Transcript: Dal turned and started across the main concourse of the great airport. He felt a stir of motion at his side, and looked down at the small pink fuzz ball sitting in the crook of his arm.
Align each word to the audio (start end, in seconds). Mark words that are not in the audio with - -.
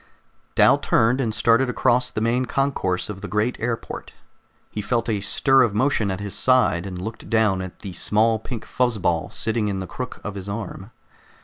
Dal 0.55 0.79
turned 0.79 1.21
and 1.21 1.31
started 1.31 1.69
across 1.69 2.09
the 2.09 2.21
main 2.25 2.45
concourse 2.45 3.07
of 3.07 3.21
the 3.21 3.27
great 3.27 3.55
airport. 3.59 4.13
He 4.71 4.81
felt 4.81 5.07
a 5.07 5.21
stir 5.21 5.61
of 5.61 5.75
motion 5.75 6.09
at 6.09 6.19
his 6.19 6.33
side, 6.33 6.87
and 6.87 6.99
looked 6.99 7.29
down 7.29 7.61
at 7.61 7.81
the 7.81 7.93
small 7.93 8.39
pink 8.39 8.65
fuzz 8.65 8.97
ball 8.97 9.29
sitting 9.29 9.67
in 9.67 9.77
the 9.77 9.85
crook 9.85 10.19
of 10.23 10.33
his 10.33 10.49
arm. 10.49 10.89